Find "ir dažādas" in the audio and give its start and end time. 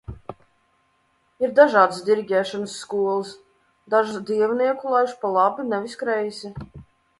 1.45-1.99